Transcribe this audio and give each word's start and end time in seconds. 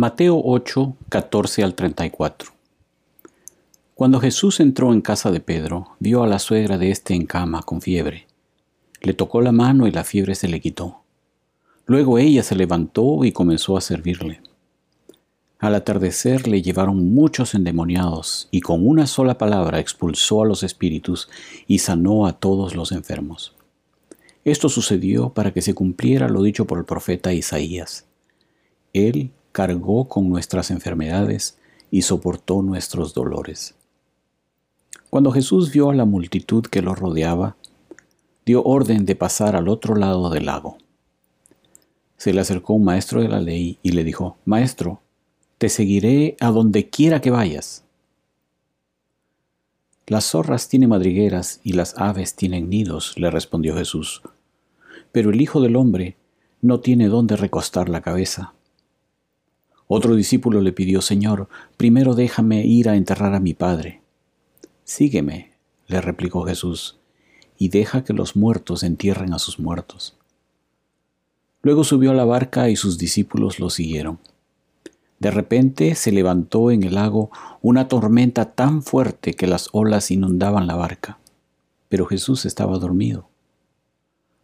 Mateo 0.00 0.40
8, 0.44 0.96
14 1.08 1.64
al 1.64 1.74
34 1.74 2.52
Cuando 3.96 4.20
Jesús 4.20 4.60
entró 4.60 4.92
en 4.92 5.00
casa 5.00 5.32
de 5.32 5.40
Pedro, 5.40 5.96
vio 5.98 6.22
a 6.22 6.28
la 6.28 6.38
suegra 6.38 6.78
de 6.78 6.92
éste 6.92 7.14
en 7.14 7.26
cama 7.26 7.64
con 7.64 7.80
fiebre. 7.80 8.28
Le 9.00 9.12
tocó 9.12 9.40
la 9.40 9.50
mano 9.50 9.88
y 9.88 9.90
la 9.90 10.04
fiebre 10.04 10.36
se 10.36 10.46
le 10.46 10.60
quitó. 10.60 11.00
Luego 11.84 12.20
ella 12.20 12.44
se 12.44 12.54
levantó 12.54 13.24
y 13.24 13.32
comenzó 13.32 13.76
a 13.76 13.80
servirle. 13.80 14.40
Al 15.58 15.74
atardecer 15.74 16.46
le 16.46 16.62
llevaron 16.62 17.12
muchos 17.12 17.56
endemoniados 17.56 18.46
y 18.52 18.60
con 18.60 18.86
una 18.86 19.08
sola 19.08 19.36
palabra 19.36 19.80
expulsó 19.80 20.44
a 20.44 20.46
los 20.46 20.62
espíritus 20.62 21.28
y 21.66 21.80
sanó 21.80 22.28
a 22.28 22.34
todos 22.34 22.76
los 22.76 22.92
enfermos. 22.92 23.56
Esto 24.44 24.68
sucedió 24.68 25.30
para 25.30 25.52
que 25.52 25.60
se 25.60 25.74
cumpliera 25.74 26.28
lo 26.28 26.44
dicho 26.44 26.68
por 26.68 26.78
el 26.78 26.84
profeta 26.84 27.32
Isaías. 27.32 28.06
Él 28.92 29.32
cargó 29.58 30.06
con 30.06 30.28
nuestras 30.28 30.70
enfermedades 30.70 31.58
y 31.90 32.02
soportó 32.02 32.62
nuestros 32.62 33.12
dolores. 33.12 33.74
Cuando 35.10 35.32
Jesús 35.32 35.72
vio 35.72 35.90
a 35.90 35.96
la 35.96 36.04
multitud 36.04 36.62
que 36.62 36.80
lo 36.80 36.94
rodeaba, 36.94 37.56
dio 38.46 38.62
orden 38.62 39.04
de 39.04 39.16
pasar 39.16 39.56
al 39.56 39.66
otro 39.66 39.96
lado 39.96 40.30
del 40.30 40.46
lago. 40.46 40.78
Se 42.16 42.32
le 42.32 42.40
acercó 42.40 42.74
un 42.74 42.84
maestro 42.84 43.20
de 43.20 43.26
la 43.26 43.40
ley 43.40 43.80
y 43.82 43.90
le 43.90 44.04
dijo, 44.04 44.36
Maestro, 44.44 45.00
te 45.58 45.68
seguiré 45.68 46.36
a 46.38 46.52
donde 46.52 46.88
quiera 46.88 47.20
que 47.20 47.32
vayas. 47.32 47.82
Las 50.06 50.26
zorras 50.26 50.68
tienen 50.68 50.90
madrigueras 50.90 51.60
y 51.64 51.72
las 51.72 51.98
aves 51.98 52.36
tienen 52.36 52.70
nidos, 52.70 53.14
le 53.18 53.28
respondió 53.28 53.74
Jesús, 53.76 54.22
pero 55.10 55.30
el 55.30 55.40
Hijo 55.40 55.60
del 55.60 55.74
Hombre 55.74 56.16
no 56.62 56.78
tiene 56.78 57.08
dónde 57.08 57.34
recostar 57.34 57.88
la 57.88 58.02
cabeza. 58.02 58.54
Otro 59.88 60.14
discípulo 60.14 60.60
le 60.60 60.72
pidió, 60.72 61.00
Señor, 61.00 61.48
primero 61.78 62.14
déjame 62.14 62.64
ir 62.64 62.88
a 62.88 62.96
enterrar 62.96 63.34
a 63.34 63.40
mi 63.40 63.54
padre. 63.54 64.02
Sígueme, 64.84 65.52
le 65.86 66.02
replicó 66.02 66.44
Jesús, 66.44 66.98
y 67.56 67.70
deja 67.70 68.04
que 68.04 68.12
los 68.12 68.36
muertos 68.36 68.82
entierren 68.82 69.32
a 69.32 69.38
sus 69.38 69.58
muertos. 69.58 70.14
Luego 71.62 71.84
subió 71.84 72.12
a 72.12 72.14
la 72.14 72.26
barca 72.26 72.68
y 72.68 72.76
sus 72.76 72.98
discípulos 72.98 73.58
lo 73.58 73.70
siguieron. 73.70 74.18
De 75.18 75.30
repente 75.30 75.94
se 75.94 76.12
levantó 76.12 76.70
en 76.70 76.84
el 76.84 76.94
lago 76.94 77.30
una 77.60 77.88
tormenta 77.88 78.52
tan 78.52 78.82
fuerte 78.82 79.34
que 79.34 79.48
las 79.48 79.70
olas 79.72 80.10
inundaban 80.10 80.66
la 80.66 80.76
barca, 80.76 81.18
pero 81.88 82.06
Jesús 82.06 82.44
estaba 82.44 82.78
dormido. 82.78 83.28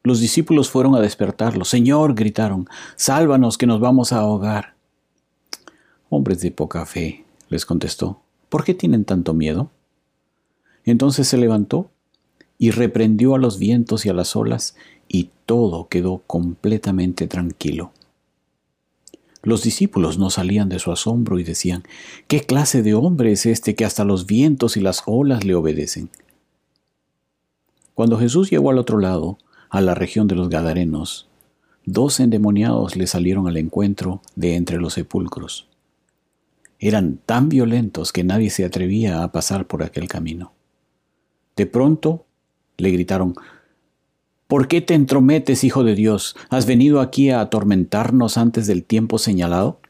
Los 0.02 0.20
discípulos 0.20 0.70
fueron 0.70 0.94
a 0.96 1.00
despertarlo. 1.00 1.64
Señor, 1.64 2.14
gritaron, 2.14 2.68
sálvanos 2.96 3.56
que 3.56 3.66
nos 3.66 3.80
vamos 3.80 4.12
a 4.12 4.18
ahogar. 4.18 4.73
Hombres 6.16 6.40
de 6.42 6.52
poca 6.52 6.86
fe, 6.86 7.24
les 7.48 7.66
contestó, 7.66 8.20
¿por 8.48 8.62
qué 8.62 8.72
tienen 8.72 9.04
tanto 9.04 9.34
miedo? 9.34 9.72
Entonces 10.84 11.26
se 11.26 11.36
levantó 11.36 11.90
y 12.56 12.70
reprendió 12.70 13.34
a 13.34 13.38
los 13.40 13.58
vientos 13.58 14.06
y 14.06 14.10
a 14.10 14.12
las 14.12 14.36
olas, 14.36 14.76
y 15.08 15.30
todo 15.44 15.88
quedó 15.88 16.22
completamente 16.28 17.26
tranquilo. 17.26 17.90
Los 19.42 19.64
discípulos 19.64 20.16
no 20.16 20.30
salían 20.30 20.68
de 20.68 20.78
su 20.78 20.92
asombro 20.92 21.40
y 21.40 21.42
decían, 21.42 21.82
¿qué 22.28 22.42
clase 22.42 22.84
de 22.84 22.94
hombre 22.94 23.32
es 23.32 23.44
este 23.44 23.74
que 23.74 23.84
hasta 23.84 24.04
los 24.04 24.24
vientos 24.24 24.76
y 24.76 24.80
las 24.82 25.02
olas 25.06 25.44
le 25.44 25.56
obedecen? 25.56 26.10
Cuando 27.92 28.18
Jesús 28.18 28.50
llegó 28.50 28.70
al 28.70 28.78
otro 28.78 29.00
lado, 29.00 29.36
a 29.68 29.80
la 29.80 29.96
región 29.96 30.28
de 30.28 30.36
los 30.36 30.48
Gadarenos, 30.48 31.26
dos 31.84 32.20
endemoniados 32.20 32.94
le 32.94 33.08
salieron 33.08 33.48
al 33.48 33.56
encuentro 33.56 34.22
de 34.36 34.54
entre 34.54 34.78
los 34.78 34.92
sepulcros 34.92 35.66
eran 36.78 37.18
tan 37.24 37.48
violentos 37.48 38.12
que 38.12 38.24
nadie 38.24 38.50
se 38.50 38.64
atrevía 38.64 39.22
a 39.22 39.32
pasar 39.32 39.66
por 39.66 39.82
aquel 39.82 40.08
camino. 40.08 40.52
De 41.56 41.66
pronto 41.66 42.26
le 42.76 42.90
gritaron, 42.90 43.34
¿Por 44.46 44.68
qué 44.68 44.80
te 44.80 44.94
entrometes, 44.94 45.64
Hijo 45.64 45.84
de 45.84 45.94
Dios? 45.94 46.36
¿Has 46.50 46.66
venido 46.66 47.00
aquí 47.00 47.30
a 47.30 47.40
atormentarnos 47.40 48.36
antes 48.36 48.66
del 48.66 48.84
tiempo 48.84 49.18
señalado? 49.18 49.80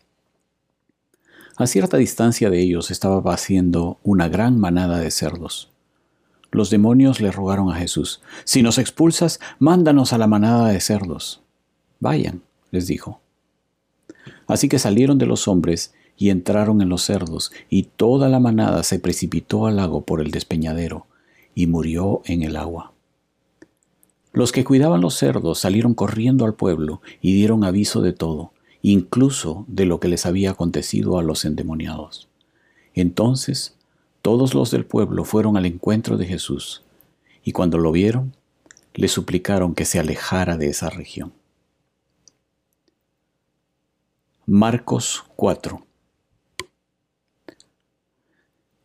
A 1.56 1.66
cierta 1.66 1.96
distancia 1.96 2.50
de 2.50 2.60
ellos 2.60 2.90
estaba 2.90 3.22
paciendo 3.22 3.98
una 4.02 4.28
gran 4.28 4.58
manada 4.58 4.98
de 4.98 5.10
cerdos. 5.10 5.70
Los 6.50 6.70
demonios 6.70 7.20
le 7.20 7.32
rogaron 7.32 7.70
a 7.70 7.76
Jesús, 7.76 8.22
Si 8.44 8.62
nos 8.62 8.78
expulsas, 8.78 9.40
mándanos 9.58 10.12
a 10.12 10.18
la 10.18 10.28
manada 10.28 10.68
de 10.68 10.80
cerdos. 10.80 11.42
Vayan, 11.98 12.42
les 12.70 12.86
dijo. 12.86 13.20
Así 14.46 14.68
que 14.68 14.78
salieron 14.78 15.18
de 15.18 15.26
los 15.26 15.48
hombres 15.48 15.94
y 16.16 16.30
entraron 16.30 16.80
en 16.80 16.88
los 16.88 17.02
cerdos, 17.02 17.52
y 17.68 17.84
toda 17.84 18.28
la 18.28 18.40
manada 18.40 18.82
se 18.82 18.98
precipitó 18.98 19.66
al 19.66 19.76
lago 19.76 20.02
por 20.02 20.20
el 20.20 20.30
despeñadero, 20.30 21.06
y 21.54 21.66
murió 21.66 22.22
en 22.24 22.42
el 22.42 22.56
agua. 22.56 22.92
Los 24.32 24.50
que 24.50 24.64
cuidaban 24.64 25.00
los 25.00 25.14
cerdos 25.14 25.60
salieron 25.60 25.94
corriendo 25.94 26.44
al 26.44 26.54
pueblo 26.54 27.00
y 27.22 27.34
dieron 27.34 27.62
aviso 27.62 28.02
de 28.02 28.12
todo, 28.12 28.52
incluso 28.82 29.64
de 29.68 29.86
lo 29.86 30.00
que 30.00 30.08
les 30.08 30.26
había 30.26 30.50
acontecido 30.50 31.18
a 31.18 31.22
los 31.22 31.44
endemoniados. 31.44 32.28
Entonces 32.94 33.76
todos 34.22 34.54
los 34.54 34.70
del 34.70 34.86
pueblo 34.86 35.24
fueron 35.24 35.56
al 35.56 35.66
encuentro 35.66 36.16
de 36.16 36.26
Jesús, 36.26 36.82
y 37.44 37.52
cuando 37.52 37.78
lo 37.78 37.92
vieron, 37.92 38.34
le 38.94 39.08
suplicaron 39.08 39.74
que 39.74 39.84
se 39.84 39.98
alejara 39.98 40.56
de 40.56 40.68
esa 40.68 40.90
región. 40.90 41.32
Marcos 44.46 45.24
4 45.36 45.83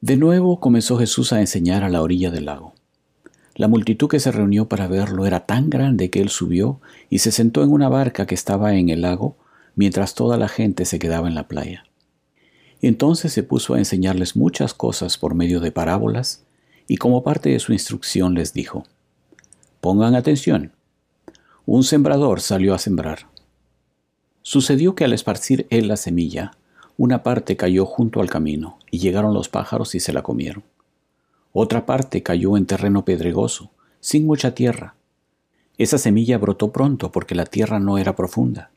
de 0.02 0.16
nuevo 0.16 0.62
comenzó 0.62 0.98
Jesús 0.98 1.34
a 1.34 1.42
enseñar 1.42 1.84
a 1.84 1.90
la 1.90 2.02
orilla 2.02 2.32
del 2.32 2.46
lago. 2.46 2.74
La 3.56 3.68
multitud 3.68 4.08
que 4.08 4.22
se 4.22 4.32
reunió 4.32 4.70
para 4.70 4.88
verlo 4.88 5.26
era 5.26 5.46
tan 5.46 5.70
grande 5.70 6.10
que 6.10 6.22
él 6.22 6.30
subió 6.30 6.80
y 7.10 7.20
se 7.20 7.34
sentó 7.34 7.64
en 7.64 7.74
una 7.74 7.90
barca 7.90 8.26
que 8.26 8.36
estaba 8.36 8.76
en 8.76 8.88
el 8.88 9.02
lago, 9.02 9.36
mientras 9.76 10.16
toda 10.16 10.38
la 10.38 10.48
gente 10.48 10.86
se 10.86 11.00
quedaba 11.00 11.28
en 11.28 11.36
la 11.36 11.50
playa. 11.50 11.84
Entonces 12.82 13.34
se 13.34 13.44
puso 13.44 13.74
a 13.74 13.78
enseñarles 13.78 14.38
muchas 14.38 14.74
cosas 14.74 15.18
por 15.18 15.36
medio 15.36 15.60
de 15.60 15.74
parábolas, 15.74 16.46
y 16.88 16.96
como 16.96 17.22
parte 17.22 17.50
de 17.50 17.60
su 17.60 17.74
instrucción 17.74 18.36
les 18.36 18.54
dijo, 18.54 18.86
Pongan 19.82 20.16
atención. 20.16 20.72
Un 21.66 21.84
sembrador 21.84 22.40
salió 22.40 22.74
a 22.74 22.80
sembrar. 22.80 23.28
Sucedió 24.44 24.96
que 24.96 25.04
al 25.04 25.12
esparcir 25.12 25.68
él 25.70 25.90
la 25.90 25.98
semilla, 25.98 26.52
una 26.98 27.22
parte 27.22 27.58
cayó 27.58 27.86
junto 27.86 28.22
al 28.22 28.30
camino, 28.30 28.79
y 28.92 29.00
llegaron 29.00 29.34
los 29.34 29.50
pájaros 29.50 29.96
y 29.96 30.00
se 30.00 30.14
la 30.14 30.24
comieron. 30.24 30.64
Otra 31.52 31.86
parte 31.86 32.24
cayó 32.24 32.58
en 32.58 32.66
terreno 32.66 33.06
pedregoso, 33.06 33.72
sin 34.00 34.26
mucha 34.26 34.54
tierra. 34.54 34.96
Esa 35.78 35.98
semilla 35.98 36.38
brotó 36.38 36.72
pronto 36.72 37.12
porque 37.12 37.36
la 37.36 37.46
tierra 37.46 37.80
no 37.80 37.98
era 37.98 38.16
profunda. 38.16 38.72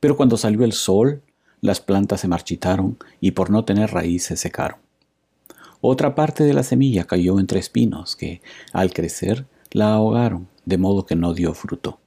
Pero 0.00 0.16
cuando 0.16 0.36
salió 0.36 0.64
el 0.64 0.72
sol, 0.72 1.22
las 1.60 1.80
plantas 1.80 2.20
se 2.20 2.28
marchitaron 2.28 2.98
y 3.20 3.32
por 3.32 3.50
no 3.50 3.64
tener 3.64 3.90
raíz 3.92 4.24
se 4.24 4.36
secaron. 4.36 4.78
Otra 5.80 6.14
parte 6.14 6.44
de 6.44 6.54
la 6.54 6.62
semilla 6.62 7.04
cayó 7.04 7.38
entre 7.40 7.58
espinos 7.58 8.16
que, 8.16 8.40
al 8.72 8.92
crecer, 8.92 9.46
la 9.72 9.94
ahogaron, 9.94 10.48
de 10.64 10.78
modo 10.78 11.06
que 11.06 11.16
no 11.16 11.34
dio 11.34 11.54
fruto. 11.54 11.98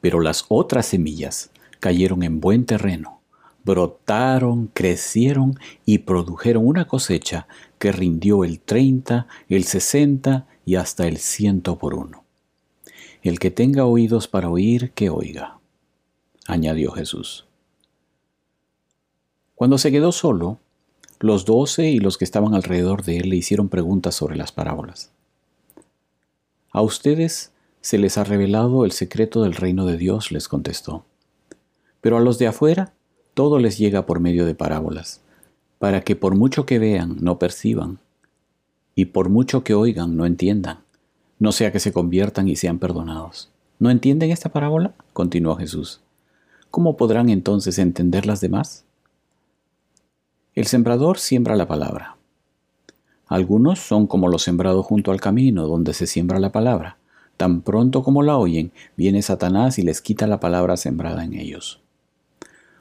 Pero 0.00 0.20
las 0.20 0.44
otras 0.48 0.86
semillas 0.86 1.50
cayeron 1.80 2.22
en 2.22 2.40
buen 2.40 2.66
terreno 2.66 3.17
brotaron, 3.64 4.68
crecieron 4.72 5.58
y 5.84 5.98
produjeron 5.98 6.66
una 6.66 6.86
cosecha 6.86 7.46
que 7.78 7.92
rindió 7.92 8.44
el 8.44 8.60
30, 8.60 9.26
el 9.48 9.64
60 9.64 10.46
y 10.64 10.76
hasta 10.76 11.06
el 11.06 11.18
ciento 11.18 11.78
por 11.78 11.94
uno. 11.94 12.24
El 13.22 13.38
que 13.38 13.50
tenga 13.50 13.84
oídos 13.84 14.28
para 14.28 14.48
oír, 14.48 14.92
que 14.92 15.10
oiga, 15.10 15.58
añadió 16.46 16.92
Jesús. 16.92 17.46
Cuando 19.54 19.76
se 19.76 19.90
quedó 19.90 20.12
solo, 20.12 20.60
los 21.20 21.44
doce 21.44 21.90
y 21.90 21.98
los 21.98 22.16
que 22.16 22.24
estaban 22.24 22.54
alrededor 22.54 23.02
de 23.02 23.18
él 23.18 23.30
le 23.30 23.36
hicieron 23.36 23.68
preguntas 23.68 24.14
sobre 24.14 24.36
las 24.36 24.52
parábolas. 24.52 25.10
A 26.70 26.80
ustedes 26.80 27.52
se 27.80 27.98
les 27.98 28.18
ha 28.18 28.24
revelado 28.24 28.84
el 28.84 28.92
secreto 28.92 29.42
del 29.42 29.54
reino 29.54 29.84
de 29.86 29.96
Dios, 29.96 30.30
les 30.30 30.48
contestó. 30.48 31.04
Pero 32.00 32.16
a 32.16 32.20
los 32.20 32.38
de 32.38 32.46
afuera 32.46 32.92
todo 33.38 33.60
les 33.60 33.78
llega 33.78 34.04
por 34.04 34.18
medio 34.18 34.46
de 34.46 34.56
parábolas, 34.56 35.20
para 35.78 36.00
que 36.00 36.16
por 36.16 36.34
mucho 36.34 36.66
que 36.66 36.80
vean 36.80 37.18
no 37.20 37.38
perciban, 37.38 38.00
y 38.96 39.04
por 39.04 39.28
mucho 39.28 39.62
que 39.62 39.74
oigan 39.74 40.16
no 40.16 40.26
entiendan, 40.26 40.78
no 41.38 41.52
sea 41.52 41.70
que 41.70 41.78
se 41.78 41.92
conviertan 41.92 42.48
y 42.48 42.56
sean 42.56 42.80
perdonados. 42.80 43.48
¿No 43.78 43.90
entienden 43.90 44.32
esta 44.32 44.48
parábola? 44.48 44.94
continuó 45.12 45.54
Jesús. 45.54 46.00
¿Cómo 46.72 46.96
podrán 46.96 47.28
entonces 47.28 47.78
entender 47.78 48.26
las 48.26 48.40
demás? 48.40 48.84
El 50.56 50.66
sembrador 50.66 51.16
siembra 51.18 51.54
la 51.54 51.68
palabra. 51.68 52.16
Algunos 53.28 53.78
son 53.78 54.08
como 54.08 54.26
los 54.26 54.42
sembrados 54.42 54.84
junto 54.84 55.12
al 55.12 55.20
camino 55.20 55.68
donde 55.68 55.94
se 55.94 56.08
siembra 56.08 56.40
la 56.40 56.50
palabra. 56.50 56.96
Tan 57.36 57.60
pronto 57.60 58.02
como 58.02 58.24
la 58.24 58.36
oyen, 58.36 58.72
viene 58.96 59.22
Satanás 59.22 59.78
y 59.78 59.82
les 59.82 60.00
quita 60.00 60.26
la 60.26 60.40
palabra 60.40 60.76
sembrada 60.76 61.22
en 61.22 61.34
ellos. 61.34 61.80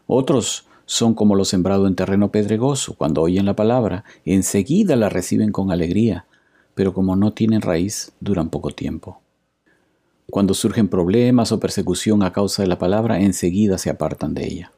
Otros 0.08 0.66
son 0.86 1.14
como 1.14 1.36
lo 1.36 1.46
sembrado 1.46 1.86
en 1.86 1.96
terreno 1.96 2.32
pedregoso. 2.32 2.96
Cuando 2.96 3.22
oyen 3.22 3.46
la 3.46 3.56
palabra, 3.56 4.06
enseguida 4.26 4.96
la 4.96 5.10
reciben 5.10 5.52
con 5.52 5.70
alegría, 5.70 6.26
pero 6.74 6.94
como 6.94 7.16
no 7.16 7.34
tienen 7.34 7.62
raíz, 7.62 8.14
duran 8.22 8.50
poco 8.50 8.72
tiempo. 8.72 9.22
Cuando 10.30 10.54
surgen 10.54 10.88
problemas 10.88 11.52
o 11.52 11.60
persecución 11.60 12.24
a 12.24 12.32
causa 12.32 12.62
de 12.64 12.70
la 12.70 12.80
palabra, 12.80 13.20
enseguida 13.20 13.78
se 13.78 13.90
apartan 13.90 14.34
de 14.34 14.46
ella. 14.46 14.72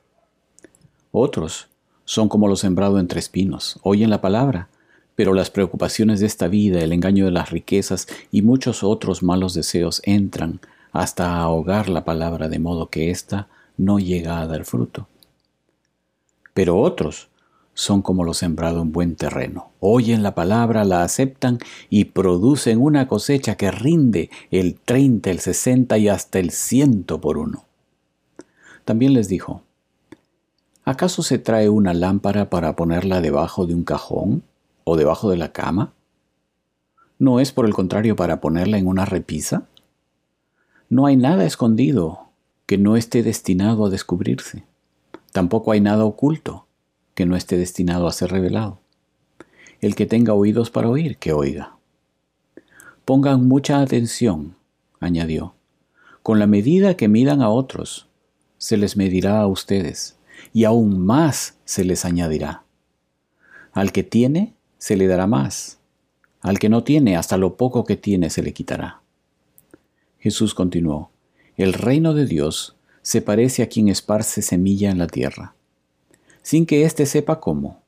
Otros 1.12 1.70
son 2.06 2.28
como 2.28 2.48
lo 2.48 2.56
sembrado 2.56 3.00
entre 3.00 3.20
espinos. 3.20 3.80
Oyen 3.84 4.10
la 4.10 4.22
palabra, 4.22 4.70
pero 5.16 5.34
las 5.34 5.52
preocupaciones 5.52 6.20
de 6.20 6.28
esta 6.28 6.48
vida, 6.48 6.80
el 6.80 6.94
engaño 6.94 7.26
de 7.26 7.32
las 7.32 7.52
riquezas 7.52 8.08
y 8.32 8.42
muchos 8.42 8.84
otros 8.84 9.22
malos 9.22 9.54
deseos 9.54 10.02
entran 10.06 10.60
hasta 10.92 11.38
ahogar 11.38 11.90
la 11.90 12.06
palabra 12.06 12.50
de 12.50 12.58
modo 12.58 12.90
que 12.90 13.12
ésta 13.12 13.48
no 13.78 14.00
llega 14.00 14.40
a 14.40 14.48
dar 14.48 14.66
fruto. 14.66 15.08
Pero 16.54 16.78
otros 16.78 17.30
son 17.74 18.02
como 18.02 18.26
lo 18.26 18.34
sembrado 18.34 18.82
en 18.82 18.92
buen 18.92 19.16
terreno. 19.16 19.72
Oyen 19.80 20.22
la 20.22 20.36
palabra, 20.36 20.84
la 20.84 21.04
aceptan 21.04 21.60
y 21.90 22.06
producen 22.06 22.82
una 22.82 23.08
cosecha 23.08 23.56
que 23.56 23.72
rinde 23.72 24.30
el 24.52 24.76
30, 24.76 25.30
el 25.30 25.40
60 25.40 25.98
y 25.98 26.10
hasta 26.10 26.40
el 26.40 26.52
ciento 26.52 27.22
por 27.22 27.38
uno. 27.38 27.64
También 28.84 29.14
les 29.14 29.30
dijo, 29.30 29.62
¿acaso 30.84 31.24
se 31.24 31.38
trae 31.38 31.70
una 31.70 31.94
lámpara 31.94 32.50
para 32.50 32.76
ponerla 32.76 33.22
debajo 33.22 33.66
de 33.66 33.76
un 33.76 33.84
cajón 33.84 34.44
o 34.84 34.98
debajo 34.98 35.30
de 35.30 35.38
la 35.38 35.54
cama? 35.54 35.94
¿No 37.18 37.40
es 37.40 37.52
por 37.52 37.66
el 37.66 37.74
contrario 37.74 38.16
para 38.16 38.42
ponerla 38.42 38.78
en 38.78 38.88
una 38.88 39.06
repisa? 39.06 39.68
No 40.90 41.06
hay 41.06 41.16
nada 41.16 41.46
escondido 41.46 42.30
que 42.66 42.78
no 42.78 42.98
esté 42.98 43.24
destinado 43.24 43.86
a 43.86 43.90
descubrirse. 43.90 44.66
Tampoco 45.32 45.72
hay 45.72 45.82
nada 45.82 46.06
oculto 46.06 46.68
que 47.14 47.26
no 47.26 47.36
esté 47.36 47.58
destinado 47.58 48.08
a 48.08 48.14
ser 48.14 48.32
revelado. 48.32 48.80
El 49.82 49.96
que 49.96 50.06
tenga 50.06 50.34
oídos 50.34 50.72
para 50.72 50.90
oír, 50.90 51.18
que 51.18 51.34
oiga. 51.34 51.78
Pongan 53.06 53.48
mucha 53.48 53.82
atención, 53.82 54.56
añadió. 55.00 55.56
Con 56.24 56.40
la 56.40 56.48
medida 56.48 56.96
que 56.96 57.08
midan 57.08 57.42
a 57.42 57.50
otros, 57.50 58.08
se 58.58 58.78
les 58.78 58.98
medirá 58.98 59.40
a 59.40 59.48
ustedes, 59.48 60.18
y 60.54 60.66
aún 60.66 61.00
más 61.06 61.58
se 61.66 61.86
les 61.86 62.06
añadirá. 62.06 62.64
Al 63.72 63.92
que 63.92 64.04
tiene, 64.04 64.56
se 64.78 64.96
le 64.96 65.08
dará 65.08 65.28
más. 65.28 65.80
Al 66.42 66.60
que 66.60 66.70
no 66.70 66.84
tiene, 66.84 67.18
hasta 67.18 67.38
lo 67.38 67.56
poco 67.58 67.84
que 67.84 67.96
tiene 67.96 68.30
se 68.30 68.44
le 68.44 68.54
quitará. 68.54 69.02
Jesús 70.20 70.54
continuó, 70.54 71.12
El 71.56 71.74
reino 71.74 72.14
de 72.14 72.26
Dios 72.26 72.76
se 73.10 73.24
parece 73.24 73.64
a 73.64 73.70
quien 73.70 73.88
esparce 73.88 74.44
semilla 74.44 74.92
en 74.92 75.00
la 75.00 75.08
tierra, 75.08 75.56
sin 76.44 76.68
que 76.68 76.86
éste 76.86 77.08
sepa 77.08 77.40
cómo. 77.40 77.82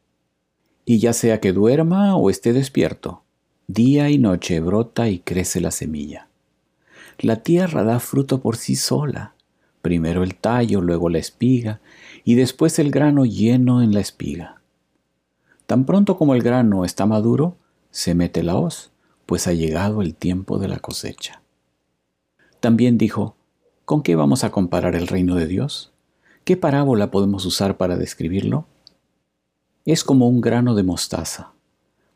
Y 0.83 0.97
ya 0.97 1.13
sea 1.13 1.39
que 1.39 1.53
duerma 1.53 2.15
o 2.15 2.31
esté 2.31 2.53
despierto, 2.53 3.21
día 3.67 4.09
y 4.09 4.17
noche 4.17 4.59
brota 4.61 5.09
y 5.09 5.19
crece 5.19 5.61
la 5.61 5.69
semilla. 5.69 6.27
La 7.19 7.43
tierra 7.43 7.83
da 7.83 7.99
fruto 7.99 8.41
por 8.41 8.57
sí 8.57 8.75
sola, 8.75 9.35
primero 9.83 10.23
el 10.23 10.33
tallo, 10.33 10.81
luego 10.81 11.07
la 11.07 11.19
espiga, 11.19 11.81
y 12.23 12.33
después 12.33 12.79
el 12.79 12.89
grano 12.89 13.25
lleno 13.25 13.83
en 13.83 13.93
la 13.93 13.99
espiga. 13.99 14.59
Tan 15.67 15.85
pronto 15.85 16.17
como 16.17 16.33
el 16.33 16.41
grano 16.41 16.83
está 16.83 17.05
maduro, 17.05 17.57
se 17.91 18.15
mete 18.15 18.41
la 18.41 18.55
hoz, 18.55 18.89
pues 19.27 19.45
ha 19.45 19.53
llegado 19.53 20.01
el 20.01 20.15
tiempo 20.15 20.57
de 20.57 20.67
la 20.67 20.79
cosecha. 20.79 21.43
También 22.59 22.97
dijo, 22.97 23.35
¿con 23.91 24.03
qué 24.03 24.15
vamos 24.15 24.45
a 24.45 24.51
comparar 24.51 24.95
el 24.95 25.05
reino 25.05 25.35
de 25.35 25.47
Dios? 25.47 25.91
¿Qué 26.45 26.55
parábola 26.55 27.11
podemos 27.11 27.45
usar 27.45 27.75
para 27.75 27.97
describirlo? 27.97 28.65
Es 29.83 30.05
como 30.05 30.29
un 30.29 30.39
grano 30.39 30.75
de 30.75 30.83
mostaza. 30.83 31.51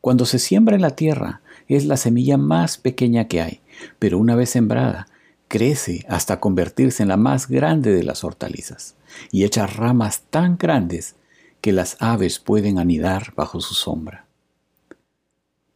Cuando 0.00 0.24
se 0.24 0.38
siembra 0.38 0.74
en 0.76 0.80
la 0.80 0.96
tierra, 0.96 1.42
es 1.68 1.84
la 1.84 1.98
semilla 1.98 2.38
más 2.38 2.78
pequeña 2.78 3.28
que 3.28 3.42
hay, 3.42 3.60
pero 3.98 4.16
una 4.16 4.34
vez 4.34 4.48
sembrada, 4.48 5.08
crece 5.48 6.06
hasta 6.08 6.40
convertirse 6.40 7.02
en 7.02 7.10
la 7.10 7.18
más 7.18 7.46
grande 7.46 7.92
de 7.92 8.04
las 8.04 8.24
hortalizas 8.24 8.94
y 9.30 9.44
echa 9.44 9.66
ramas 9.66 10.22
tan 10.30 10.56
grandes 10.56 11.14
que 11.60 11.72
las 11.72 11.98
aves 12.00 12.38
pueden 12.38 12.78
anidar 12.78 13.34
bajo 13.36 13.60
su 13.60 13.74
sombra. 13.74 14.24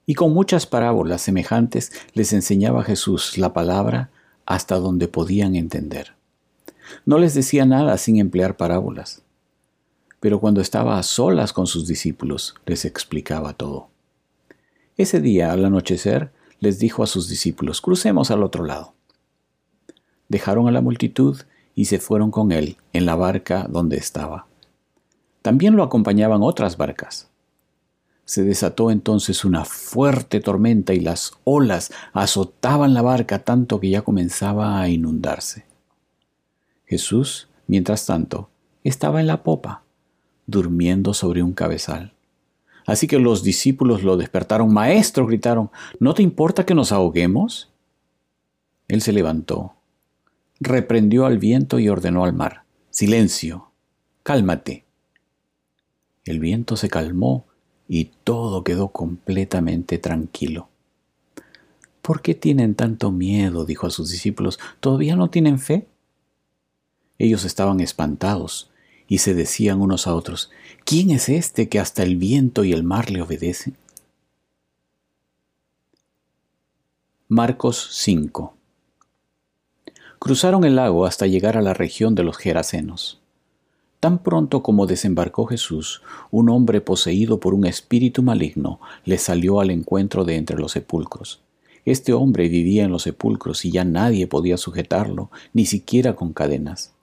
Y 0.07 0.15
con 0.15 0.33
muchas 0.33 0.65
parábolas 0.65 1.21
semejantes 1.21 1.93
les 2.15 2.33
enseñaba 2.33 2.85
Jesús 2.85 3.37
la 3.37 3.53
palabra 3.53 4.09
hasta 4.51 4.81
donde 4.81 5.07
podían 5.07 5.55
entender. 5.55 6.15
No 7.07 7.19
les 7.19 7.35
decía 7.35 7.65
nada 7.67 7.97
sin 7.99 8.19
emplear 8.19 8.57
parábolas, 8.57 9.23
pero 10.19 10.41
cuando 10.41 10.61
estaba 10.61 10.99
a 10.99 11.05
solas 11.05 11.53
con 11.53 11.69
sus 11.69 11.87
discípulos 11.87 12.57
les 12.67 12.85
explicaba 12.85 13.53
todo. 13.53 13.91
Ese 14.97 15.21
día, 15.21 15.53
al 15.53 15.65
anochecer, 15.65 16.33
les 16.59 16.81
dijo 16.81 17.05
a 17.05 17.07
sus 17.07 17.29
discípulos, 17.29 17.81
crucemos 17.81 18.33
al 18.33 18.43
otro 18.43 18.65
lado. 18.65 18.93
Dejaron 20.29 20.67
a 20.67 20.73
la 20.73 20.81
multitud 20.81 21.41
y 21.77 21.85
se 21.85 22.01
fueron 22.01 22.33
con 22.33 22.51
él 22.51 22.77
en 22.93 23.07
la 23.07 23.15
barca 23.15 23.69
donde 23.71 23.99
estaba. 23.99 24.49
También 25.43 25.77
lo 25.77 25.85
acompañaban 25.85 26.43
otras 26.43 26.77
barcas. 26.77 27.30
Se 28.31 28.45
desató 28.45 28.93
entonces 28.93 29.45
una 29.45 29.65
fuerte 29.65 30.39
tormenta 30.39 30.95
y 30.95 31.01
las 31.01 31.33
olas 31.43 31.91
azotaban 32.13 32.95
la 32.95 33.03
barca 33.03 33.41
tanto 33.41 33.81
que 33.81 33.91
ya 33.91 34.03
comenzaba 34.03 34.81
a 34.81 34.89
inundarse. 34.89 35.65
Jesús, 36.87 37.49
mientras 37.67 38.07
tanto, 38.07 38.49
estaba 38.85 39.21
en 39.21 39.27
la 39.27 39.43
popa, 39.43 39.83
durmiendo 40.47 41.13
sobre 41.13 41.43
un 41.43 41.55
cabezal. 41.55 42.13
Así 42.87 43.09
que 43.09 43.19
los 43.19 43.43
discípulos 43.43 44.05
lo 44.05 44.17
despertaron. 44.17 44.73
Maestro, 44.73 45.27
gritaron, 45.27 45.73
¿no 45.99 46.15
te 46.15 46.23
importa 46.23 46.65
que 46.65 46.77
nos 46.77 46.93
ahoguemos? 46.93 47.73
Él 48.87 49.03
se 49.03 49.13
levantó, 49.13 49.75
reprendió 50.61 51.27
al 51.27 51.39
viento 51.39 51.81
y 51.81 51.89
ordenó 51.89 52.23
al 52.23 52.33
mar, 52.33 52.63
Silencio, 52.91 53.73
cálmate. 54.23 54.85
El 56.25 56.39
viento 56.39 56.77
se 56.77 56.89
calmó 56.89 57.50
y 57.93 58.13
todo 58.23 58.63
quedó 58.63 58.91
completamente 58.91 59.99
tranquilo. 59.99 60.69
¿Por 62.03 62.23
qué 62.23 62.37
tienen 62.37 62.77
tanto 62.77 63.11
miedo? 63.11 63.65
dijo 63.65 63.89
a 63.89 63.91
sus 63.91 64.11
discípulos. 64.11 64.61
¿Todavía 64.79 65.17
no 65.17 65.29
tienen 65.29 65.59
fe? 65.59 65.89
Ellos 67.19 67.45
estaban 67.45 67.81
espantados 67.81 68.71
y 69.09 69.19
se 69.19 69.35
decían 69.35 69.81
unos 69.81 70.07
a 70.07 70.15
otros, 70.15 70.53
¿quién 70.85 71.11
es 71.11 71.29
este 71.29 71.69
que 71.69 71.81
hasta 71.81 72.05
el 72.05 72.17
viento 72.17 72.63
y 72.63 72.73
el 72.73 72.85
mar 72.85 73.11
le 73.11 73.23
obedecen? 73.23 73.77
Marcos 77.27 77.89
5 77.91 78.55
Cruzaron 80.21 80.63
el 80.63 80.77
lago 80.77 81.07
hasta 81.07 81.27
llegar 81.27 81.57
a 81.57 81.63
la 81.63 81.75
región 81.75 82.15
de 82.15 82.23
los 82.23 82.37
Gerasenos. 82.37 83.20
Tan 84.01 84.23
pronto 84.23 84.63
como 84.63 84.87
desembarcó 84.87 85.45
Jesús, 85.45 86.01
un 86.31 86.49
hombre 86.49 86.81
poseído 86.81 87.39
por 87.39 87.53
un 87.53 87.67
espíritu 87.67 88.23
maligno 88.23 88.81
le 89.05 89.19
salió 89.19 89.61
al 89.61 89.71
encuentro 89.71 90.25
de 90.25 90.37
entre 90.37 90.59
los 90.59 90.73
sepulcros. 90.73 91.43
Este 91.85 92.15
hombre 92.15 92.49
vivía 92.49 92.85
en 92.85 92.93
los 92.93 93.03
sepulcros 93.03 93.67
y 93.67 93.71
ya 93.71 93.85
nadie 93.85 94.27
podía 94.27 94.57
sujetarlo, 94.57 95.31
ni 95.53 95.67
siquiera 95.67 96.17
con 96.17 96.33
cadenas. 96.33 96.95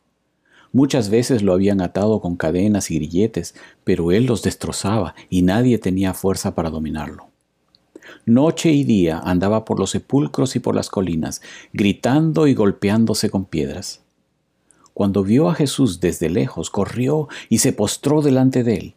Muchas 0.71 1.09
veces 1.11 1.43
lo 1.43 1.53
habían 1.53 1.81
atado 1.81 2.19
con 2.19 2.35
cadenas 2.35 2.89
y 2.89 2.95
grilletes, 2.95 3.53
pero 3.83 4.11
él 4.11 4.25
los 4.25 4.41
destrozaba 4.41 5.13
y 5.29 5.43
nadie 5.43 5.77
tenía 5.77 6.15
fuerza 6.15 6.55
para 6.55 6.71
dominarlo. 6.71 7.27
Noche 8.25 8.71
y 8.71 8.83
día 8.83 9.19
andaba 9.19 9.65
por 9.65 9.79
los 9.79 9.91
sepulcros 9.91 10.55
y 10.55 10.59
por 10.59 10.75
las 10.75 10.89
colinas, 10.89 11.43
gritando 11.73 12.47
y 12.47 12.55
golpeándose 12.55 13.29
con 13.29 13.45
piedras. 13.45 14.01
Cuando 14.97 15.23
vio 15.23 15.47
a 15.47 15.53
Jesús 15.53 15.99
desde 15.99 16.27
lejos, 16.27 16.71
corrió 16.71 17.27
y 17.49 17.59
se 17.59 17.71
postró 17.71 18.23
delante 18.23 18.63
de 18.63 18.77
él. 18.77 18.95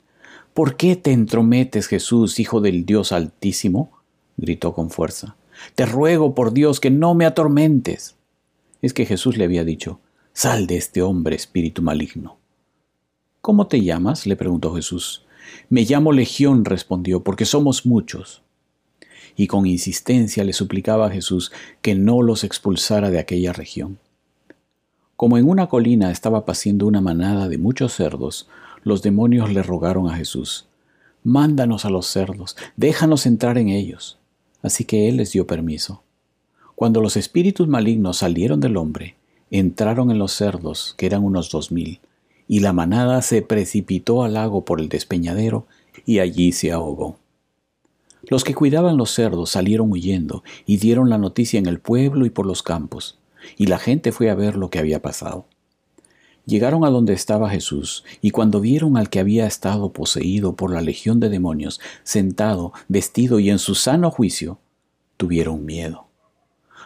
¿Por 0.54 0.78
qué 0.78 0.96
te 0.96 1.12
entrometes, 1.12 1.88
Jesús, 1.88 2.40
Hijo 2.40 2.62
del 2.62 2.86
Dios 2.86 3.12
Altísimo? 3.12 3.90
gritó 4.38 4.72
con 4.72 4.88
fuerza. 4.88 5.36
Te 5.74 5.84
ruego, 5.84 6.34
por 6.34 6.54
Dios, 6.54 6.80
que 6.80 6.88
no 6.88 7.14
me 7.14 7.26
atormentes. 7.26 8.16
Es 8.80 8.94
que 8.94 9.04
Jesús 9.04 9.36
le 9.36 9.44
había 9.44 9.62
dicho, 9.62 10.00
Sal 10.32 10.66
de 10.66 10.78
este 10.78 11.02
hombre, 11.02 11.36
espíritu 11.36 11.82
maligno. 11.82 12.38
¿Cómo 13.42 13.66
te 13.66 13.82
llamas? 13.82 14.26
le 14.26 14.36
preguntó 14.36 14.74
Jesús. 14.74 15.26
Me 15.68 15.82
llamo 15.82 16.12
Legión, 16.12 16.64
respondió, 16.64 17.22
porque 17.22 17.44
somos 17.44 17.84
muchos. 17.84 18.40
Y 19.36 19.48
con 19.48 19.66
insistencia 19.66 20.44
le 20.44 20.54
suplicaba 20.54 21.08
a 21.08 21.10
Jesús 21.10 21.52
que 21.82 21.94
no 21.94 22.22
los 22.22 22.42
expulsara 22.42 23.10
de 23.10 23.18
aquella 23.18 23.52
región. 23.52 23.98
Como 25.20 25.36
en 25.36 25.46
una 25.46 25.68
colina 25.68 26.10
estaba 26.10 26.46
paciendo 26.46 26.86
una 26.86 27.02
manada 27.02 27.46
de 27.46 27.58
muchos 27.58 27.92
cerdos, 27.92 28.48
los 28.84 29.02
demonios 29.02 29.52
le 29.52 29.62
rogaron 29.62 30.08
a 30.08 30.16
Jesús, 30.16 30.66
Mándanos 31.24 31.84
a 31.84 31.90
los 31.90 32.06
cerdos, 32.06 32.56
déjanos 32.76 33.26
entrar 33.26 33.58
en 33.58 33.68
ellos. 33.68 34.16
Así 34.62 34.86
que 34.86 35.10
él 35.10 35.18
les 35.18 35.32
dio 35.32 35.46
permiso. 35.46 36.02
Cuando 36.74 37.02
los 37.02 37.18
espíritus 37.18 37.68
malignos 37.68 38.16
salieron 38.16 38.60
del 38.60 38.78
hombre, 38.78 39.16
entraron 39.50 40.10
en 40.10 40.18
los 40.18 40.32
cerdos, 40.32 40.94
que 40.96 41.04
eran 41.04 41.22
unos 41.22 41.50
dos 41.50 41.70
mil, 41.70 42.00
y 42.48 42.60
la 42.60 42.72
manada 42.72 43.20
se 43.20 43.42
precipitó 43.42 44.22
al 44.22 44.32
lago 44.32 44.64
por 44.64 44.80
el 44.80 44.88
despeñadero 44.88 45.66
y 46.06 46.20
allí 46.20 46.52
se 46.52 46.72
ahogó. 46.72 47.18
Los 48.22 48.42
que 48.42 48.54
cuidaban 48.54 48.96
los 48.96 49.10
cerdos 49.10 49.50
salieron 49.50 49.92
huyendo 49.92 50.44
y 50.64 50.78
dieron 50.78 51.10
la 51.10 51.18
noticia 51.18 51.58
en 51.58 51.66
el 51.66 51.78
pueblo 51.78 52.24
y 52.24 52.30
por 52.30 52.46
los 52.46 52.62
campos, 52.62 53.19
y 53.56 53.66
la 53.66 53.78
gente 53.78 54.12
fue 54.12 54.30
a 54.30 54.34
ver 54.34 54.56
lo 54.56 54.70
que 54.70 54.78
había 54.78 55.02
pasado. 55.02 55.46
Llegaron 56.46 56.84
a 56.84 56.90
donde 56.90 57.12
estaba 57.12 57.50
Jesús, 57.50 58.04
y 58.20 58.30
cuando 58.30 58.60
vieron 58.60 58.96
al 58.96 59.10
que 59.10 59.20
había 59.20 59.46
estado 59.46 59.92
poseído 59.92 60.56
por 60.56 60.72
la 60.72 60.80
legión 60.80 61.20
de 61.20 61.28
demonios, 61.28 61.80
sentado, 62.02 62.72
vestido 62.88 63.38
y 63.38 63.50
en 63.50 63.58
su 63.58 63.74
sano 63.74 64.10
juicio, 64.10 64.58
tuvieron 65.16 65.64
miedo. 65.64 66.06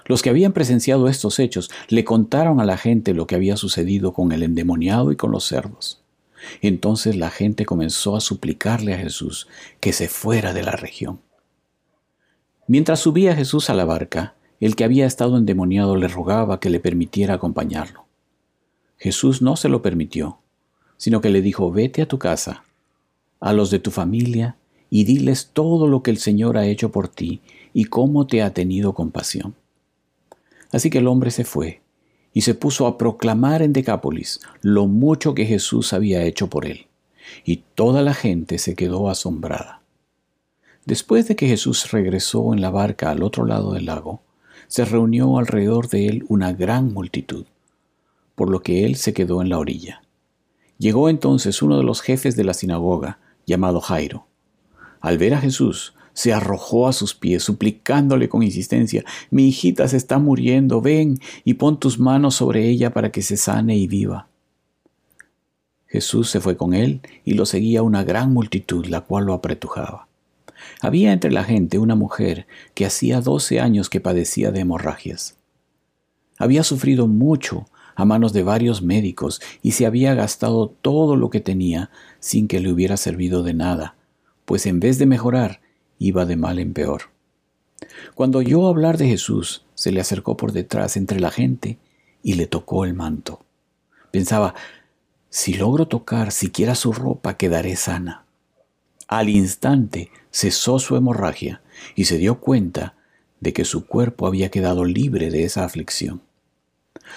Los 0.06 0.22
que 0.22 0.30
habían 0.30 0.52
presenciado 0.52 1.08
estos 1.08 1.38
hechos 1.38 1.70
le 1.88 2.04
contaron 2.04 2.60
a 2.60 2.64
la 2.64 2.76
gente 2.76 3.14
lo 3.14 3.26
que 3.26 3.36
había 3.36 3.56
sucedido 3.56 4.12
con 4.12 4.32
el 4.32 4.42
endemoniado 4.42 5.12
y 5.12 5.16
con 5.16 5.30
los 5.30 5.44
cerdos. 5.44 6.02
Entonces 6.60 7.16
la 7.16 7.30
gente 7.30 7.64
comenzó 7.64 8.16
a 8.16 8.20
suplicarle 8.20 8.92
a 8.92 8.98
Jesús 8.98 9.48
que 9.80 9.92
se 9.92 10.08
fuera 10.08 10.52
de 10.52 10.62
la 10.62 10.72
región. 10.72 11.20
Mientras 12.66 13.00
subía 13.00 13.34
Jesús 13.34 13.70
a 13.70 13.74
la 13.74 13.84
barca, 13.84 14.34
el 14.64 14.76
que 14.76 14.84
había 14.84 15.04
estado 15.04 15.36
endemoniado 15.36 15.94
le 15.94 16.08
rogaba 16.08 16.58
que 16.58 16.70
le 16.70 16.80
permitiera 16.80 17.34
acompañarlo. 17.34 18.06
Jesús 18.96 19.42
no 19.42 19.56
se 19.56 19.68
lo 19.68 19.82
permitió, 19.82 20.38
sino 20.96 21.20
que 21.20 21.28
le 21.28 21.42
dijo, 21.42 21.70
vete 21.70 22.00
a 22.00 22.08
tu 22.08 22.18
casa, 22.18 22.64
a 23.40 23.52
los 23.52 23.70
de 23.70 23.78
tu 23.78 23.90
familia, 23.90 24.56
y 24.88 25.04
diles 25.04 25.50
todo 25.52 25.86
lo 25.86 26.02
que 26.02 26.10
el 26.10 26.16
Señor 26.16 26.56
ha 26.56 26.64
hecho 26.64 26.90
por 26.90 27.08
ti 27.08 27.42
y 27.74 27.84
cómo 27.84 28.26
te 28.26 28.40
ha 28.40 28.54
tenido 28.54 28.94
compasión. 28.94 29.54
Así 30.72 30.88
que 30.88 30.96
el 30.96 31.08
hombre 31.08 31.30
se 31.30 31.44
fue 31.44 31.82
y 32.32 32.40
se 32.40 32.54
puso 32.54 32.86
a 32.86 32.96
proclamar 32.96 33.60
en 33.60 33.74
Decápolis 33.74 34.40
lo 34.62 34.86
mucho 34.86 35.34
que 35.34 35.44
Jesús 35.44 35.92
había 35.92 36.24
hecho 36.24 36.48
por 36.48 36.64
él, 36.64 36.86
y 37.44 37.64
toda 37.74 38.00
la 38.00 38.14
gente 38.14 38.56
se 38.56 38.74
quedó 38.74 39.10
asombrada. 39.10 39.82
Después 40.86 41.28
de 41.28 41.36
que 41.36 41.48
Jesús 41.48 41.90
regresó 41.90 42.54
en 42.54 42.62
la 42.62 42.70
barca 42.70 43.10
al 43.10 43.22
otro 43.22 43.44
lado 43.44 43.74
del 43.74 43.84
lago, 43.84 44.22
se 44.68 44.84
reunió 44.84 45.38
alrededor 45.38 45.88
de 45.88 46.06
él 46.06 46.24
una 46.28 46.52
gran 46.52 46.92
multitud, 46.92 47.46
por 48.34 48.50
lo 48.50 48.62
que 48.62 48.84
él 48.84 48.96
se 48.96 49.12
quedó 49.12 49.42
en 49.42 49.48
la 49.48 49.58
orilla. 49.58 50.02
Llegó 50.78 51.08
entonces 51.08 51.62
uno 51.62 51.78
de 51.78 51.84
los 51.84 52.00
jefes 52.00 52.36
de 52.36 52.44
la 52.44 52.54
sinagoga, 52.54 53.18
llamado 53.46 53.80
Jairo. 53.80 54.26
Al 55.00 55.18
ver 55.18 55.34
a 55.34 55.40
Jesús, 55.40 55.94
se 56.14 56.32
arrojó 56.32 56.88
a 56.88 56.92
sus 56.92 57.14
pies, 57.14 57.42
suplicándole 57.42 58.28
con 58.28 58.42
insistencia, 58.42 59.04
Mi 59.30 59.48
hijita 59.48 59.86
se 59.88 59.96
está 59.96 60.18
muriendo, 60.18 60.80
ven 60.80 61.18
y 61.44 61.54
pon 61.54 61.78
tus 61.78 61.98
manos 61.98 62.36
sobre 62.36 62.68
ella 62.68 62.92
para 62.94 63.10
que 63.10 63.22
se 63.22 63.36
sane 63.36 63.76
y 63.76 63.86
viva. 63.86 64.28
Jesús 65.86 66.30
se 66.30 66.40
fue 66.40 66.56
con 66.56 66.74
él 66.74 67.00
y 67.24 67.34
lo 67.34 67.46
seguía 67.46 67.82
una 67.82 68.02
gran 68.02 68.32
multitud, 68.32 68.86
la 68.86 69.02
cual 69.02 69.26
lo 69.26 69.34
apretujaba. 69.34 70.08
Había 70.80 71.12
entre 71.12 71.30
la 71.30 71.44
gente 71.44 71.78
una 71.78 71.94
mujer 71.94 72.46
que 72.74 72.86
hacía 72.86 73.20
doce 73.20 73.60
años 73.60 73.90
que 73.90 74.00
padecía 74.00 74.50
de 74.50 74.60
hemorragias. 74.60 75.36
Había 76.38 76.64
sufrido 76.64 77.06
mucho 77.06 77.66
a 77.94 78.04
manos 78.04 78.32
de 78.32 78.42
varios 78.42 78.82
médicos 78.82 79.40
y 79.62 79.72
se 79.72 79.86
había 79.86 80.14
gastado 80.14 80.68
todo 80.68 81.16
lo 81.16 81.30
que 81.30 81.40
tenía 81.40 81.90
sin 82.18 82.48
que 82.48 82.60
le 82.60 82.72
hubiera 82.72 82.96
servido 82.96 83.42
de 83.42 83.54
nada, 83.54 83.96
pues 84.44 84.66
en 84.66 84.80
vez 84.80 84.98
de 84.98 85.06
mejorar, 85.06 85.60
iba 85.98 86.26
de 86.26 86.36
mal 86.36 86.58
en 86.58 86.72
peor. 86.72 87.02
Cuando 88.14 88.38
oyó 88.38 88.66
hablar 88.66 88.98
de 88.98 89.08
Jesús, 89.08 89.64
se 89.74 89.92
le 89.92 90.00
acercó 90.00 90.36
por 90.36 90.52
detrás 90.52 90.96
entre 90.96 91.20
la 91.20 91.30
gente 91.30 91.78
y 92.22 92.34
le 92.34 92.46
tocó 92.46 92.84
el 92.84 92.94
manto. 92.94 93.40
Pensaba, 94.10 94.54
si 95.28 95.54
logro 95.54 95.88
tocar 95.88 96.30
siquiera 96.32 96.74
su 96.74 96.92
ropa, 96.92 97.36
quedaré 97.36 97.76
sana. 97.76 98.23
Al 99.08 99.28
instante 99.28 100.10
cesó 100.30 100.78
su 100.78 100.96
hemorragia 100.96 101.62
y 101.94 102.04
se 102.04 102.18
dio 102.18 102.40
cuenta 102.40 102.94
de 103.40 103.52
que 103.52 103.64
su 103.64 103.86
cuerpo 103.86 104.26
había 104.26 104.50
quedado 104.50 104.84
libre 104.84 105.30
de 105.30 105.44
esa 105.44 105.64
aflicción. 105.64 106.22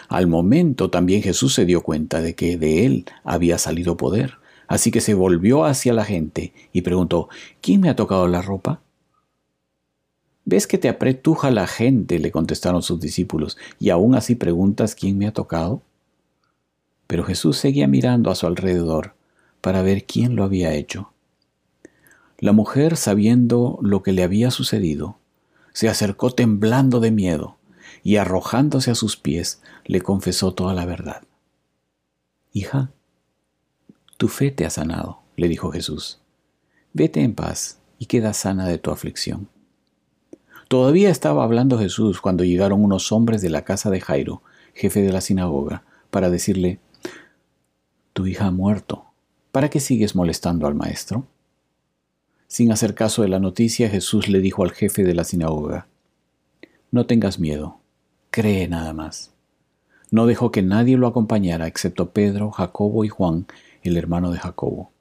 Al 0.09 0.27
momento 0.27 0.89
también 0.89 1.21
Jesús 1.21 1.53
se 1.53 1.65
dio 1.65 1.81
cuenta 1.81 2.21
de 2.21 2.35
que 2.35 2.57
de 2.57 2.85
él 2.85 3.05
había 3.23 3.57
salido 3.57 3.95
poder, 3.95 4.37
Así 4.67 4.91
que 4.91 5.01
se 5.01 5.13
volvió 5.13 5.63
hacia 5.63 5.93
la 5.93 6.03
gente 6.03 6.53
y 6.73 6.81
preguntó, 6.81 7.29
¿quién 7.61 7.81
me 7.81 7.89
ha 7.89 7.95
tocado 7.95 8.27
la 8.27 8.41
ropa? 8.41 8.81
¿Ves 10.43 10.67
que 10.67 10.77
te 10.77 10.89
apretuja 10.89 11.51
la 11.51 11.67
gente? 11.67 12.19
le 12.19 12.31
contestaron 12.31 12.81
sus 12.81 12.99
discípulos, 12.99 13.57
y 13.79 13.89
aún 13.89 14.15
así 14.15 14.35
preguntas 14.35 14.93
quién 14.93 15.17
me 15.17 15.27
ha 15.27 15.33
tocado. 15.33 15.81
Pero 17.07 17.23
Jesús 17.23 17.57
seguía 17.57 17.87
mirando 17.87 18.29
a 18.29 18.35
su 18.35 18.45
alrededor 18.45 19.15
para 19.61 19.81
ver 19.81 20.05
quién 20.05 20.35
lo 20.35 20.43
había 20.43 20.73
hecho. 20.73 21.11
La 22.39 22.51
mujer, 22.51 22.97
sabiendo 22.97 23.79
lo 23.81 24.03
que 24.03 24.11
le 24.11 24.21
había 24.21 24.51
sucedido, 24.51 25.17
se 25.73 25.89
acercó 25.89 26.29
temblando 26.29 26.99
de 26.99 27.09
miedo 27.09 27.57
y 28.03 28.17
arrojándose 28.17 28.91
a 28.91 28.95
sus 28.95 29.17
pies 29.17 29.61
le 29.85 30.01
confesó 30.01 30.53
toda 30.53 30.73
la 30.75 30.85
verdad. 30.85 31.23
Hija, 32.53 32.91
tu 34.17 34.27
fe 34.27 34.51
te 34.51 34.65
ha 34.65 34.69
sanado, 34.69 35.21
le 35.35 35.47
dijo 35.47 35.71
Jesús. 35.71 36.19
Vete 36.93 37.21
en 37.21 37.33
paz 37.33 37.79
y 37.97 38.05
queda 38.05 38.33
sana 38.33 38.67
de 38.67 38.77
tu 38.77 38.91
aflicción. 38.91 39.49
Todavía 40.67 41.09
estaba 41.09 41.43
hablando 41.43 41.79
Jesús 41.79 42.21
cuando 42.21 42.43
llegaron 42.43 42.83
unos 42.83 43.11
hombres 43.11 43.41
de 43.41 43.49
la 43.49 43.63
casa 43.63 43.89
de 43.89 44.01
Jairo, 44.01 44.41
jefe 44.73 45.01
de 45.01 45.11
la 45.11 45.21
sinagoga, 45.21 45.85
para 46.11 46.29
decirle, 46.29 46.79
Tu 48.13 48.27
hija 48.27 48.47
ha 48.47 48.51
muerto, 48.51 49.05
¿para 49.51 49.69
qué 49.69 49.79
sigues 49.79 50.15
molestando 50.15 50.67
al 50.67 50.75
maestro? 50.75 51.25
Sin 52.47 52.71
hacer 52.71 52.95
caso 52.95 53.23
de 53.23 53.27
la 53.27 53.39
noticia, 53.39 53.89
Jesús 53.89 54.29
le 54.29 54.39
dijo 54.39 54.63
al 54.63 54.71
jefe 54.71 55.03
de 55.03 55.13
la 55.13 55.25
sinagoga, 55.25 55.87
No 56.91 57.05
tengas 57.05 57.39
miedo, 57.39 57.79
cree 58.31 58.69
nada 58.69 58.93
más. 58.93 59.33
No 60.11 60.25
dejó 60.25 60.51
que 60.51 60.61
nadie 60.61 60.95
lo 60.95 61.07
acompañara 61.07 61.67
excepto 61.67 62.11
Pedro, 62.11 62.51
Jacobo 62.51 63.03
y 63.03 63.09
Juan, 63.09 63.47
el 63.83 63.97
hermano 63.97 64.31
de 64.31 64.39
Jacobo. 64.39 64.91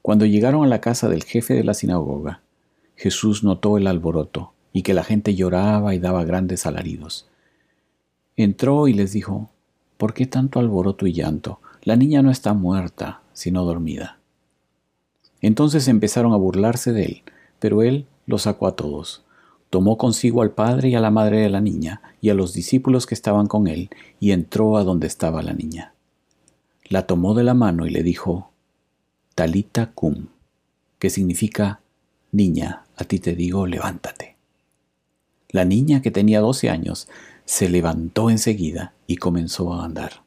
Cuando 0.00 0.24
llegaron 0.26 0.64
a 0.64 0.68
la 0.68 0.80
casa 0.80 1.08
del 1.08 1.24
jefe 1.24 1.54
de 1.54 1.64
la 1.64 1.74
sinagoga, 1.74 2.40
Jesús 2.94 3.42
notó 3.42 3.76
el 3.76 3.88
alboroto 3.88 4.52
y 4.72 4.82
que 4.82 4.94
la 4.94 5.02
gente 5.02 5.34
lloraba 5.34 5.94
y 5.96 5.98
daba 5.98 6.22
grandes 6.24 6.66
alaridos. 6.66 7.26
Entró 8.36 8.86
y 8.86 8.94
les 8.94 9.12
dijo, 9.12 9.50
¿por 9.96 10.14
qué 10.14 10.26
tanto 10.26 10.60
alboroto 10.60 11.08
y 11.08 11.12
llanto? 11.12 11.60
La 11.82 11.96
niña 11.96 12.22
no 12.22 12.30
está 12.30 12.54
muerta, 12.54 13.22
sino 13.32 13.64
dormida. 13.64 14.19
Entonces 15.40 15.88
empezaron 15.88 16.32
a 16.32 16.36
burlarse 16.36 16.92
de 16.92 17.04
él, 17.04 17.22
pero 17.58 17.82
él 17.82 18.06
los 18.26 18.42
sacó 18.42 18.66
a 18.66 18.76
todos. 18.76 19.24
Tomó 19.70 19.98
consigo 19.98 20.42
al 20.42 20.50
padre 20.50 20.88
y 20.88 20.94
a 20.94 21.00
la 21.00 21.10
madre 21.10 21.38
de 21.38 21.50
la 21.50 21.60
niña 21.60 22.02
y 22.20 22.30
a 22.30 22.34
los 22.34 22.52
discípulos 22.52 23.06
que 23.06 23.14
estaban 23.14 23.46
con 23.46 23.66
él, 23.66 23.90
y 24.18 24.32
entró 24.32 24.76
a 24.76 24.84
donde 24.84 25.06
estaba 25.06 25.42
la 25.42 25.52
niña 25.52 25.94
la 26.90 27.06
tomó 27.06 27.34
de 27.34 27.44
la 27.44 27.54
mano 27.54 27.86
y 27.86 27.90
le 27.90 28.02
dijo, 28.02 28.50
Talita 29.36 29.92
cum, 29.92 30.26
que 30.98 31.08
significa, 31.08 31.80
Niña, 32.32 32.84
a 32.96 33.04
ti 33.04 33.20
te 33.20 33.34
digo, 33.34 33.66
levántate. 33.66 34.36
La 35.50 35.64
niña, 35.64 36.02
que 36.02 36.10
tenía 36.10 36.40
doce 36.40 36.68
años, 36.68 37.08
se 37.44 37.68
levantó 37.68 38.28
enseguida 38.28 38.92
y 39.06 39.16
comenzó 39.16 39.72
a 39.72 39.84
andar. 39.84 40.24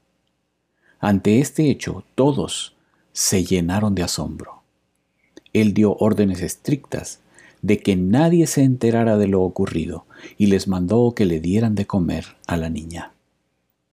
Ante 1.00 1.40
este 1.40 1.70
hecho, 1.70 2.06
todos 2.16 2.76
se 3.12 3.44
llenaron 3.44 3.94
de 3.94 4.04
asombro. 4.04 4.63
Él 5.54 5.74
dio 5.74 5.96
órdenes 5.98 6.42
estrictas 6.42 7.20
de 7.62 7.80
que 7.80 7.96
nadie 7.96 8.46
se 8.46 8.64
enterara 8.64 9.18
de 9.18 9.28
lo 9.28 9.42
ocurrido 9.42 10.06
y 10.38 10.48
les 10.48 10.68
mandó 10.68 11.14
que 11.16 11.26
le 11.26 11.40
dieran 11.40 11.76
de 11.76 11.88
comer 11.88 12.26
a 12.46 12.58
la 12.58 12.70
niña. 12.70 13.13